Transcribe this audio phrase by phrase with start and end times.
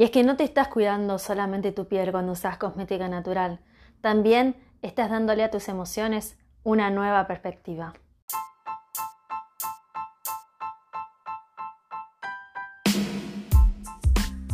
[0.00, 3.60] Y es que no te estás cuidando solamente tu piel cuando usas cosmética natural,
[4.00, 7.92] también estás dándole a tus emociones una nueva perspectiva.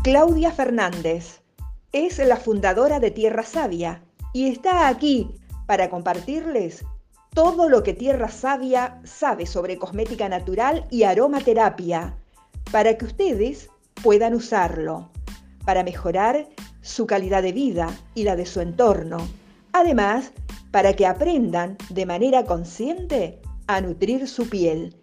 [0.03, 1.43] Claudia Fernández
[1.93, 4.03] es la fundadora de Tierra Sabia
[4.33, 5.33] y está aquí
[5.67, 6.85] para compartirles
[7.33, 12.17] todo lo que Tierra Sabia sabe sobre cosmética natural y aromaterapia
[12.73, 13.71] para que ustedes
[14.03, 15.13] puedan usarlo
[15.67, 16.49] para mejorar
[16.81, 19.19] su calidad de vida y la de su entorno.
[19.73, 20.33] Además,
[20.71, 24.97] para que aprendan de manera consciente a nutrir su piel.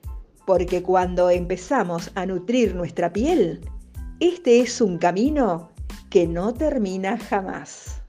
[0.48, 3.62] Porque cuando empezamos a nutrir nuestra piel,
[4.20, 5.70] este es un camino
[6.10, 8.02] que no termina jamás.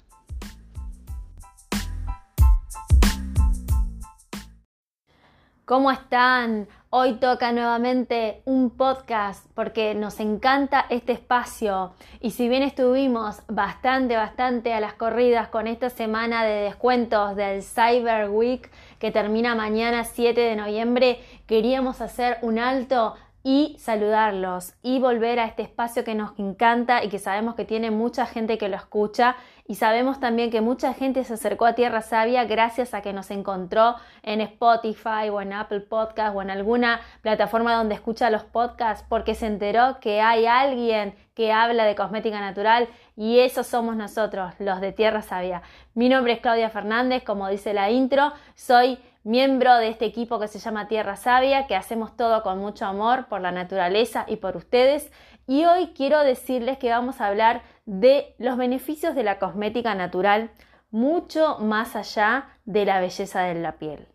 [5.65, 6.69] ¿Cómo están?
[6.97, 11.93] Hoy toca nuevamente un podcast porque nos encanta este espacio.
[12.21, 17.65] Y si bien estuvimos bastante, bastante a las corridas con esta semana de descuentos del
[17.65, 23.17] Cyber Week que termina mañana 7 de noviembre, queríamos hacer un alto
[23.47, 27.91] y saludarlos y volver a este espacio que nos encanta y que sabemos que tiene
[27.91, 32.01] mucha gente que lo escucha y sabemos también que mucha gente se acercó a Tierra
[32.01, 37.01] Sabia gracias a que nos encontró en Spotify o en Apple Podcast o en alguna
[37.21, 42.41] plataforma donde escucha los podcasts porque se enteró que hay alguien que habla de cosmética
[42.41, 45.61] natural y esos somos nosotros, los de Tierra Sabia.
[45.93, 50.49] Mi nombre es Claudia Fernández, como dice la intro, soy miembro de este equipo que
[50.49, 54.57] se llama Tierra Sabia, que hacemos todo con mucho amor por la naturaleza y por
[54.57, 55.11] ustedes.
[55.47, 60.51] Y hoy quiero decirles que vamos a hablar de los beneficios de la cosmética natural
[60.91, 64.09] mucho más allá de la belleza de la piel.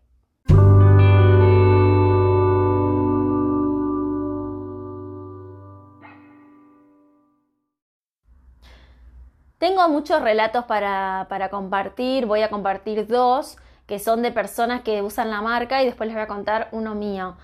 [9.58, 13.58] Tengo muchos relatos para, para compartir, voy a compartir dos
[13.90, 16.94] que son de personas que usan la marca y después les voy a contar uno
[16.94, 17.38] mío.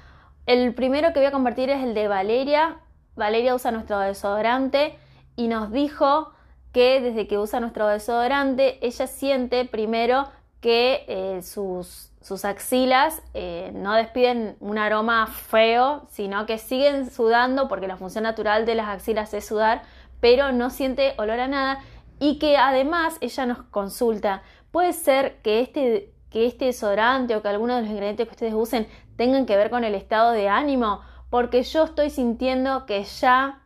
[0.46, 2.78] El primero que voy a compartir es el de Valeria.
[3.16, 4.96] Valeria usa nuestro desodorante
[5.36, 6.34] y nos dijo
[6.72, 10.28] que desde que usa nuestro desodorante ella siente primero
[10.62, 17.68] que eh, sus, sus, axilas eh, no despiden un aroma feo, sino que siguen sudando
[17.68, 19.82] porque la función natural de las axilas es sudar,
[20.20, 21.80] pero no siente olor a nada
[22.20, 27.48] y que además ella nos consulta, puede ser que este que este desodorante o que
[27.48, 31.00] alguno de los ingredientes que ustedes usen tengan que ver con el estado de ánimo,
[31.30, 33.62] porque yo estoy sintiendo que ya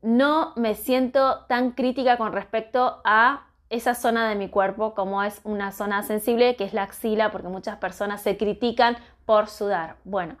[0.00, 5.40] no me siento tan crítica con respecto a esa zona de mi cuerpo como es
[5.42, 9.96] una zona sensible que es la axila, porque muchas personas se critican por sudar.
[10.04, 10.36] Bueno,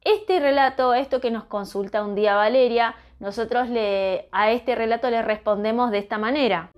[0.00, 5.22] este relato, esto que nos consulta un día Valeria, nosotros le, a este relato le
[5.22, 6.72] respondemos de esta manera.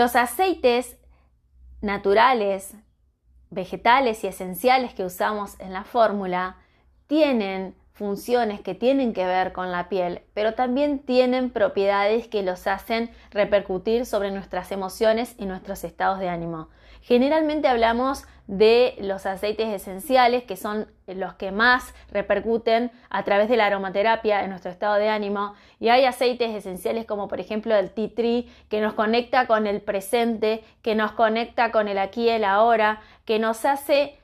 [0.00, 0.96] Los aceites
[1.82, 2.74] naturales,
[3.50, 6.56] vegetales y esenciales que usamos en la fórmula
[7.06, 12.66] tienen funciones que tienen que ver con la piel, pero también tienen propiedades que los
[12.66, 16.70] hacen repercutir sobre nuestras emociones y nuestros estados de ánimo.
[17.02, 23.58] Generalmente hablamos de los aceites esenciales, que son los que más repercuten a través de
[23.58, 25.52] la aromaterapia en nuestro estado de ánimo.
[25.78, 29.82] Y hay aceites esenciales como por ejemplo el tea tree, que nos conecta con el
[29.82, 34.19] presente, que nos conecta con el aquí y el ahora, que nos hace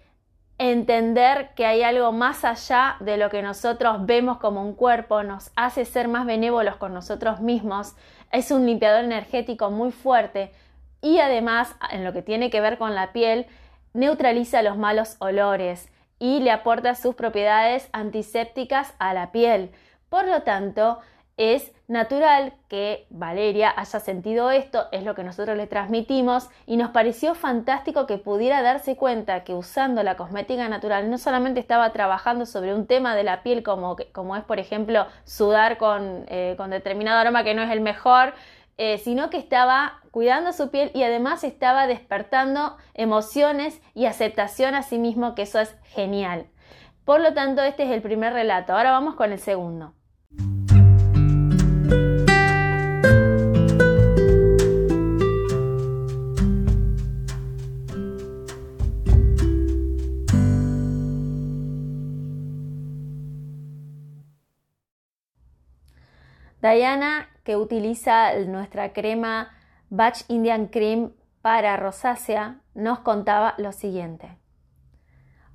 [0.59, 5.51] entender que hay algo más allá de lo que nosotros vemos como un cuerpo, nos
[5.57, 7.95] hace ser más benévolos con nosotros mismos.
[8.33, 10.53] Es un limpiador energético muy fuerte
[11.03, 13.47] y además en lo que tiene que ver con la piel,
[13.93, 19.71] neutraliza los malos olores y le aporta sus propiedades antisépticas a la piel.
[20.09, 21.01] Por lo tanto,
[21.37, 26.91] es natural que Valeria haya sentido esto, es lo que nosotros le transmitimos y nos
[26.91, 32.47] pareció fantástico que pudiera darse cuenta que usando la cosmética natural no solamente estaba trabajando
[32.47, 36.71] sobre un tema de la piel como, como es por ejemplo sudar con, eh, con
[36.71, 38.35] determinado aroma que no es el mejor,
[38.79, 44.83] eh, sino que estaba cuidando su piel y además estaba despertando emociones y aceptación a
[44.83, 46.47] sí mismo, que eso es genial.
[47.05, 48.75] Por lo tanto, este es el primer relato.
[48.75, 49.96] Ahora vamos con el segundo.
[66.67, 69.51] Diana que utiliza nuestra crema
[69.89, 74.37] Batch Indian Cream para rosácea, nos contaba lo siguiente.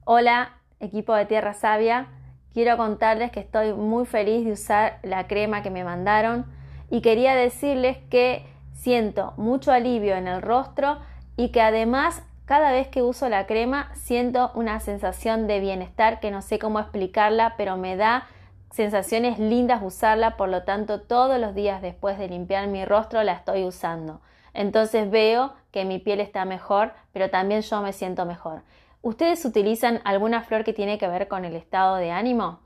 [0.05, 2.07] Hola, equipo de Tierra Sabia.
[2.53, 6.45] quiero contarles que estoy muy feliz de usar la crema que me mandaron
[6.89, 10.99] y quería decirles que siento mucho alivio en el rostro
[11.35, 16.31] y que además cada vez que uso la crema siento una sensación de bienestar que
[16.31, 18.27] no sé cómo explicarla, pero me da
[18.71, 23.33] sensaciones lindas usarla, por lo tanto todos los días después de limpiar mi rostro la
[23.33, 24.21] estoy usando.
[24.53, 28.63] Entonces veo que mi piel está mejor, pero también yo me siento mejor.
[29.01, 32.59] ¿Ustedes utilizan alguna flor que tiene que ver con el estado de ánimo?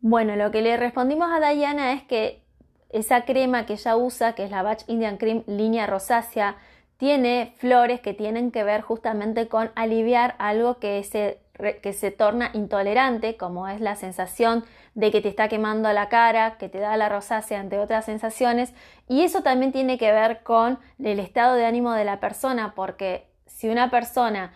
[0.00, 2.44] Bueno, lo que le respondimos a Diana es que
[2.90, 6.56] esa crema que ella usa, que es la Batch Indian Cream línea rosácea,
[6.96, 11.40] tiene flores que tienen que ver justamente con aliviar algo que se,
[11.82, 14.64] que se torna intolerante, como es la sensación
[14.94, 18.74] de que te está quemando la cara, que te da la rosácea, entre otras sensaciones.
[19.08, 23.28] Y eso también tiene que ver con el estado de ánimo de la persona, porque
[23.46, 24.52] si una persona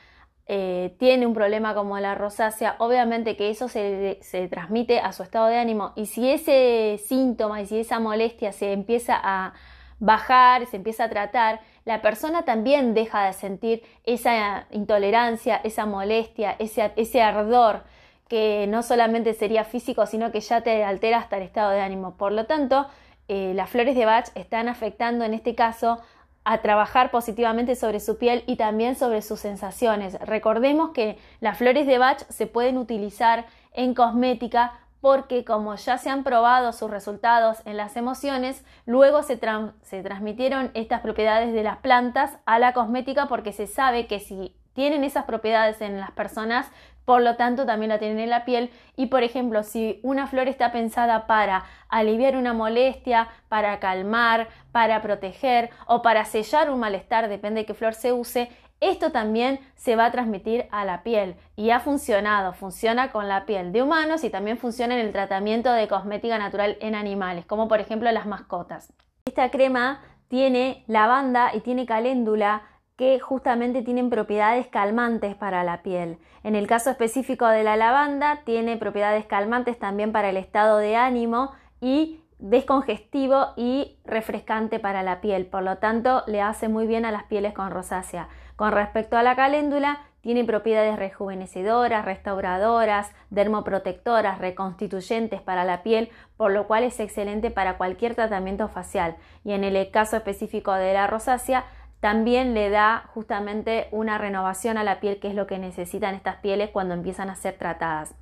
[0.47, 5.23] eh, tiene un problema como la rosácea, obviamente que eso se, se, transmite a su
[5.23, 9.53] estado de ánimo y si ese síntoma y si esa molestia se empieza a
[10.01, 16.55] bajar, se empieza a tratar, la persona también deja de sentir esa intolerancia, esa molestia,
[16.59, 17.83] ese, ese ardor
[18.29, 22.19] que no solamente sería físico, sino que ya te altera hasta el estado de ánimo.
[22.19, 22.87] Por lo tanto,
[23.29, 25.99] eh, las flores de Bach están afectando en este caso
[26.45, 30.21] a trabajar positivamente sobre su piel y también sobre sus sensaciones.
[30.21, 36.11] Recordemos que las flores de Bach se pueden utilizar en cosmética porque como ya se
[36.11, 42.39] han probado sus resultados en las emociones, luego se, transmitieron estas propiedades de las plantas
[42.47, 46.71] a la cosmética porque se sabe que si tienen esas propiedades en las personas,
[47.05, 48.71] por lo tanto también la tienen en la piel.
[48.97, 55.01] Y por ejemplo si una flor está pensada para aliviar una molestia, para calmar, para
[55.01, 59.97] proteger o para sellar un malestar, depende de qué flor se use, esto también se
[59.97, 64.23] va a transmitir a la piel y ha funcionado, funciona con la piel de humanos
[64.25, 68.27] y también funciona en el tratamiento de cosmética natural en animales, como por ejemplo las
[68.27, 68.93] mascotas.
[69.25, 72.63] Esta crema tiene lavanda y tiene caléndula
[72.97, 76.19] que justamente tienen propiedades calmantes para la piel.
[76.43, 80.97] En el caso específico de la lavanda, tiene propiedades calmantes también para el estado de
[80.97, 87.05] ánimo y descongestivo y refrescante para la piel, por lo tanto le hace muy bien
[87.05, 88.29] a las pieles con rosácea.
[88.59, 96.51] Con respecto a la caléndula, tiene propiedades rejuvenecedoras, restauradoras, dermoprotectoras, reconstituyentes para la piel, por
[96.51, 99.15] lo cual es excelente para cualquier tratamiento facial.
[99.45, 101.67] Y en el caso específico de la rosácea,
[102.01, 106.39] también le da justamente una renovación a la piel, que es lo que necesitan estas
[106.39, 108.13] pieles cuando empiezan a ser tratadas.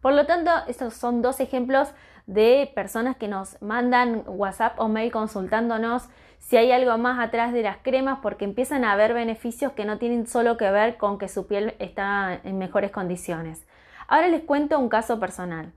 [0.00, 1.92] Por lo tanto, estos son dos ejemplos
[2.26, 6.08] de personas que nos mandan WhatsApp o mail consultándonos
[6.38, 9.98] si hay algo más atrás de las cremas porque empiezan a haber beneficios que no
[9.98, 13.66] tienen solo que ver con que su piel está en mejores condiciones.
[14.06, 15.72] Ahora les cuento un caso personal.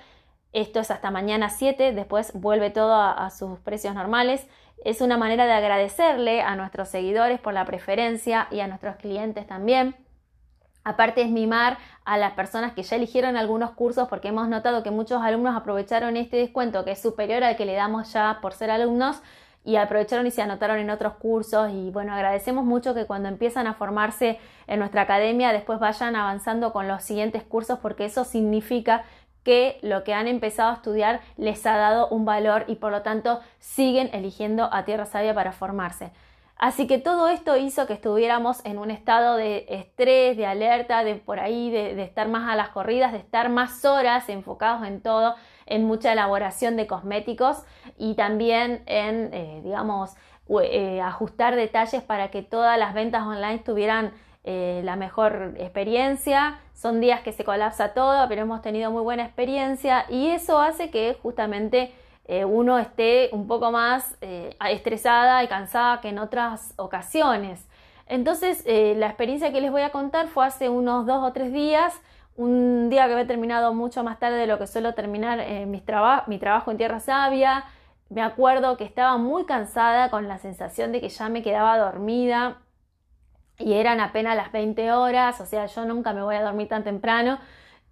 [0.54, 4.48] Esto es hasta mañana 7, después vuelve todo a, sus precios normales.
[4.84, 9.48] Es una manera de agradecerle a nuestros seguidores por la preferencia y a nuestros clientes
[9.48, 9.96] también.
[10.84, 14.92] Aparte es mimar a las personas que ya eligieron algunos cursos porque hemos notado que
[14.92, 18.72] muchos alumnos aprovecharon este descuento que es superior al que le damos ya por ser
[18.72, 19.22] alumnos
[19.64, 23.68] y aprovecharon y se anotaron en otros cursos y bueno, agradecemos mucho que cuando empiezan
[23.68, 29.04] a formarse en nuestra academia después vayan avanzando con los siguientes cursos porque eso significa
[29.44, 33.02] que lo que han empezado a estudiar les ha dado un valor y por lo
[33.04, 36.12] tanto siguen eligiendo a Tierra Sabia para formarse.
[36.62, 41.16] Así que todo esto hizo que estuviéramos en un estado de estrés, de alerta, de
[41.16, 45.34] por ahí, de, estar más a las corridas, de estar más horas enfocados en todo
[45.66, 47.64] en mucha elaboración de cosméticos
[47.98, 50.12] y también en, eh, digamos,
[50.62, 54.14] eh, ajustar detalles para que todas las ventas online tuvieran
[54.44, 56.60] eh, la mejor experiencia.
[56.76, 60.92] Son días que se colapsa todo, pero hemos tenido muy buena experiencia y eso hace
[60.92, 61.92] que justamente
[62.26, 64.18] eh, uno esté un poco más
[64.70, 67.68] estresada y cansada que en otras ocasiones.
[68.08, 72.02] Entonces, la experiencia que les voy a contar fue hace unos dos o tres días
[72.36, 75.80] un día que había terminado mucho más tarde de lo que suelo terminar mi
[76.40, 77.66] trabajo en Tierra Sabia,
[78.12, 82.58] me acuerdo que estaba muy cansada con la sensación de que ya me quedaba dormida
[83.58, 86.84] y eran apenas las 20 horas, o sea, yo nunca me voy a dormir tan
[86.84, 87.40] temprano.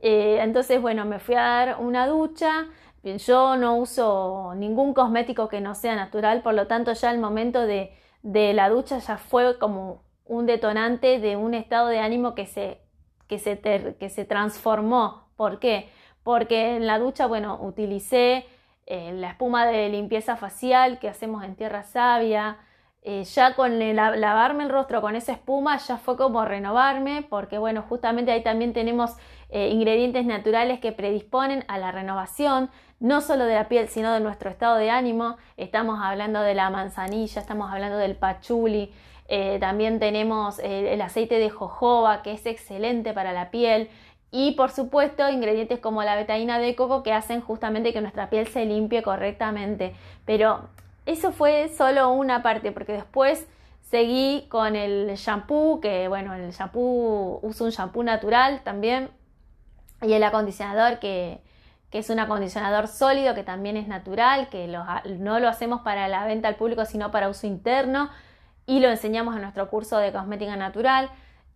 [0.01, 2.65] Eh, entonces, bueno, me fui a dar una ducha.
[3.03, 7.65] Yo no uso ningún cosmético que no sea natural, por lo tanto ya el momento
[7.65, 12.82] de, la ducha ya fue como un detonante de un estado de ánimo que se,
[13.27, 13.60] que se,
[14.00, 15.29] que se transformó.
[15.38, 15.89] ¿Por qué?
[16.24, 18.46] Porque en la ducha, bueno, utilicé
[18.86, 22.58] eh, la espuma de limpieza facial que hacemos en Tierra Sabia.
[23.01, 27.58] Eh, ya con el, lavarme el rostro con esa espuma ya fue como renovarme, porque
[27.58, 29.15] bueno, justamente ahí también tenemos
[29.50, 34.20] eh, ingredientes naturales que predisponen a la renovación, no solo de la piel, sino de
[34.20, 35.38] nuestro estado de ánimo.
[35.58, 38.94] Estamos hablando de la manzanilla, estamos hablando del pachuli,
[39.60, 43.89] también tenemos el aceite de jojoba, que es excelente para la piel.
[44.32, 48.48] Y por supuesto, ingredientes como la betaína de coco que hacen justamente que nuestra piel
[48.48, 49.96] se limpie correctamente.
[50.25, 50.70] Pero
[51.06, 53.48] eso fue solo una parte, porque después
[53.82, 59.10] seguí con el shampoo, que bueno, el shampoo uso un shampoo natural también.
[60.01, 61.39] Y el acondicionador que,
[61.91, 66.48] es un acondicionador sólido que también es natural, que no lo hacemos para la venta
[66.48, 68.10] al público, sino para uso interno.
[68.65, 71.10] Y lo enseñamos en nuestro curso de cosmética natural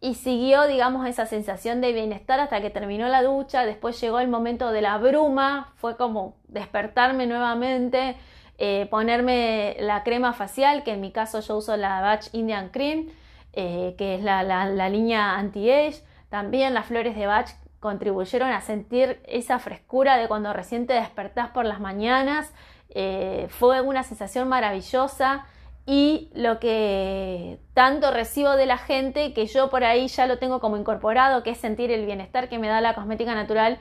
[0.03, 4.27] y siguió, digamos, esa sensación de bienestar hasta que terminó la ducha, después llegó el
[4.27, 8.17] momento de la bruma, fue como despertarme nuevamente,
[8.57, 13.11] eh, ponerme la crema facial, que en mi caso yo uso la Batch Indian Cream,
[13.53, 17.51] eh, que es la, línea anti-age, también las flores de Batch
[17.83, 22.51] contribuyeron a sentir esa frescura de cuando recién te despertás por las mañanas,
[22.95, 25.45] eh, fue una sensación maravillosa,
[25.85, 30.61] y lo que tanto recibo de la gente que yo por ahí ya lo tengo
[30.61, 33.79] como incorporado, que es sentir el bienestar que me da la cosmética natural,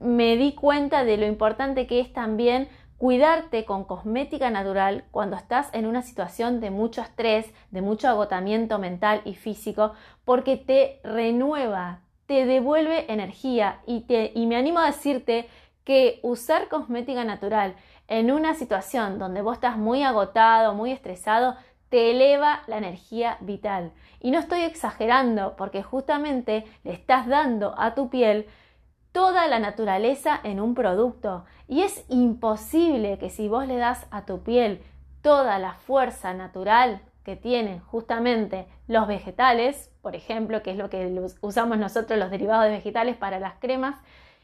[0.00, 5.68] me di cuenta de lo importante que es también cuidarte con cosmética natural cuando estás
[5.74, 9.92] en una situación de mucho estrés, de mucho agotamiento mental y físico,
[10.24, 15.48] porque te renueva, te devuelve energía y, te, y me animo a decirte
[15.84, 17.76] que usar cosmética natural
[18.08, 21.56] en una situación donde vos estás muy agotado, muy estresado,
[21.88, 23.92] te eleva la energía vital.
[24.20, 28.46] Y no estoy exagerando porque justamente le estás dando a tu piel
[29.12, 31.44] toda la naturaleza en un producto.
[31.68, 34.82] Y es imposible que si vos le das a tu piel
[35.22, 41.20] toda la fuerza natural que tienen justamente los vegetales, por ejemplo, que es lo que
[41.40, 43.96] usamos nosotros los derivados de vegetales para las cremas,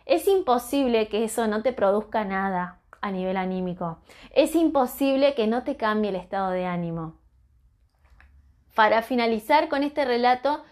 [0.07, 3.99] es imposible que eso no te produzca nada a nivel anímico.
[4.35, 7.15] Es imposible que no te cambie el estado de ánimo.
[8.75, 10.65] Para finalizar con este relato,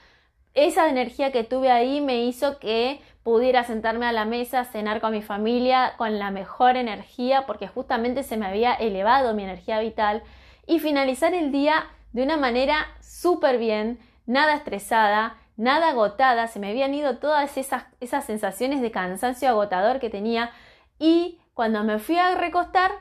[0.55, 5.13] esa energía que tuve ahí me hizo que pudiera sentarme a la mesa, cenar con
[5.13, 10.23] mi familia con la mejor energía, porque justamente se me había elevado mi energía vital,
[10.67, 16.71] y finalizar el día de una manera súper bien, nada estresada, nada agotada, se me
[16.71, 20.53] habían ido todas esas, esas sensaciones de cansancio agotador que tenía
[20.99, 22.93] y cuando me fui a recostar,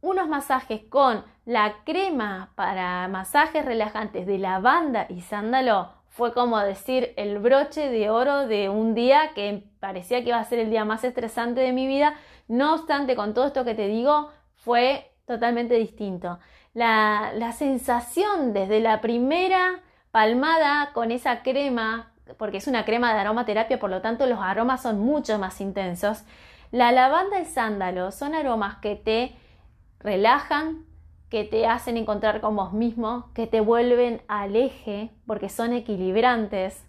[0.00, 7.14] unos masajes con la crema para masajes relajantes de lavanda y sándalo fue como decir
[7.16, 10.84] el broche de oro de un día que parecía que iba a ser el día
[10.84, 12.16] más estresante de mi vida.
[12.48, 16.38] No obstante, con todo esto que te digo, fue totalmente distinto.
[16.74, 19.80] La, la sensación desde la primera
[20.12, 24.82] palmada con esa crema, porque es una crema de aromaterapia, por lo tanto los aromas
[24.82, 26.22] son mucho más intensos,
[26.70, 29.34] la lavanda y sándalo son aromas que te
[29.98, 30.84] relajan,
[31.28, 36.86] que te hacen encontrar con vos mismo, que te vuelven al eje porque son equilibrantes.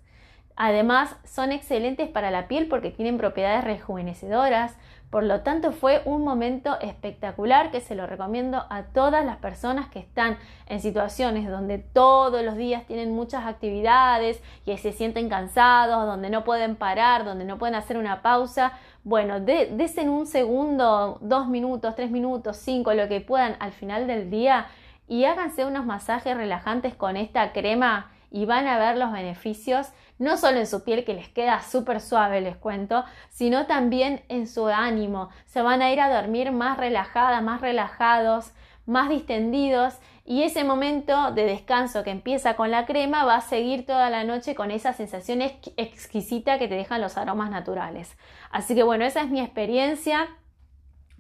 [0.56, 4.78] Además, son excelentes para la piel porque tienen propiedades rejuvenecedoras,
[5.14, 9.88] por lo tanto, fue un momento espectacular que se lo recomiendo a todas las personas
[9.90, 16.08] que están en situaciones donde todos los días tienen muchas actividades y se sienten cansados,
[16.08, 18.74] donde no pueden parar, donde no pueden hacer una pausa.
[19.04, 24.32] Bueno, desen un segundo, dos minutos, tres minutos, cinco, lo que puedan al final del
[24.32, 24.66] día
[25.08, 30.38] y háganse unos masajes relajantes con esta crema y van a ver los beneficios no
[30.38, 34.68] solo en su piel que les queda súper suave, les cuento, sino también en su
[34.68, 35.30] ánimo.
[35.46, 38.52] Se van a ir a dormir más relajadas, más relajados,
[38.86, 43.86] más distendidos y ese momento de descanso que empieza con la crema va a seguir
[43.86, 48.18] toda la noche con esa sensación exquisita que te dejan los aromas naturales.
[48.50, 50.28] Así que bueno, esa es mi experiencia.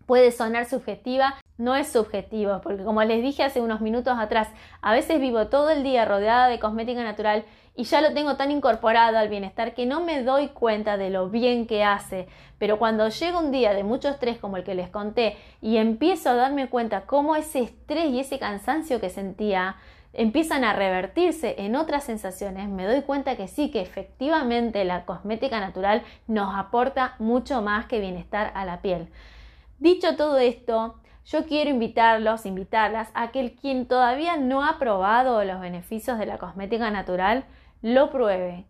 [0.05, 4.49] Puede sonar subjetiva, no es subjetivo, porque como les dije hace unos minutos atrás,
[4.81, 7.45] a veces vivo todo el día rodeada de cosmética natural
[7.75, 11.29] y ya lo tengo tan incorporado al bienestar que no me doy cuenta de lo
[11.29, 12.27] bien que hace.
[12.59, 16.29] Pero cuando llega un día de mucho estrés como el que les conté y empiezo
[16.29, 19.77] a darme cuenta cómo ese estrés y ese cansancio que sentía
[20.13, 25.59] empiezan a revertirse en otras sensaciones, me doy cuenta que sí, que efectivamente la cosmética
[25.59, 29.09] natural nos aporta mucho más que bienestar a la piel.
[29.83, 35.59] Dicho todo esto, yo quiero invitarlos, invitarlas a que quien todavía no ha probado los
[35.59, 37.43] beneficios de la cosmética natural,
[37.81, 38.65] lo pruebe.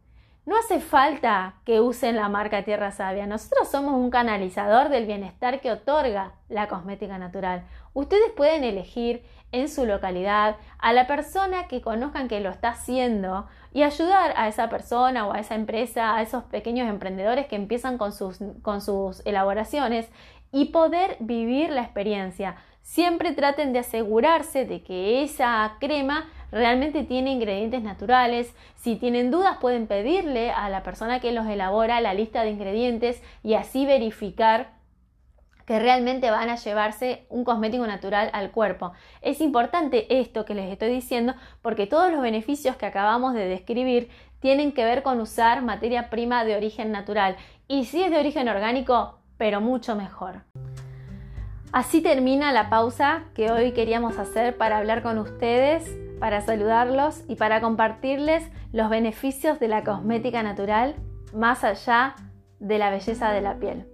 [0.47, 3.27] No hace falta que usen la marca Tierra Sabia.
[3.27, 7.63] Nosotros somos un canalizador del bienestar que otorga la cosmética natural.
[7.93, 13.47] Ustedes pueden elegir en su localidad a la persona que conozcan que lo está haciendo
[13.71, 17.97] y ayudar a esa persona o a esa empresa, a esos pequeños emprendedores que empiezan
[17.97, 20.09] con sus, con sus elaboraciones
[20.53, 22.55] y poder vivir la experiencia.
[22.83, 28.53] Siempre traten de asegurarse de que esa crema realmente tiene ingredientes naturales.
[28.75, 33.21] Si tienen dudas pueden pedirle a la persona que los elabora la lista de ingredientes
[33.41, 34.73] y así verificar
[35.65, 38.91] que realmente van a llevarse un cosmético natural al cuerpo.
[39.21, 44.09] Es importante esto que les estoy diciendo porque todos los beneficios que acabamos de describir
[44.39, 48.49] tienen que ver con usar materia prima de origen natural y si es de origen
[48.49, 50.43] orgánico, pero mucho mejor.
[51.71, 57.35] Así termina la pausa que hoy queríamos hacer para hablar con ustedes, para saludarlos y
[57.35, 60.95] para compartirles los beneficios de la cosmética natural
[61.33, 62.15] más allá
[62.59, 63.87] de la belleza de la piel.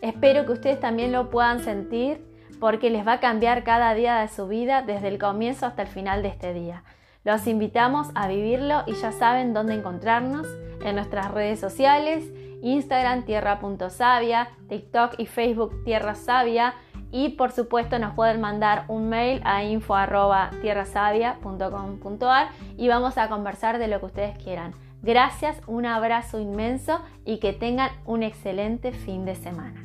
[0.00, 2.24] Espero que ustedes también lo puedan sentir
[2.60, 5.88] porque les va a cambiar cada día de su vida desde el comienzo hasta el
[5.88, 6.82] final de este día.
[7.24, 10.46] Los invitamos a vivirlo y ya saben dónde encontrarnos
[10.82, 12.24] en nuestras redes sociales,
[12.62, 16.76] Instagram tierra.savia, TikTok y Facebook Tierra Sabia
[17.10, 23.88] y por supuesto nos pueden mandar un mail a info.tierrasavia.com.ar y vamos a conversar de
[23.88, 24.72] lo que ustedes quieran.
[25.02, 29.84] Gracias, un abrazo inmenso y que tengan un excelente fin de semana.